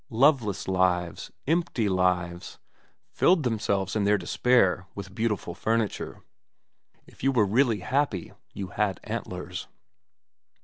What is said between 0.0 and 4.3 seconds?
Loveless lives, empty lives, filled themselves in their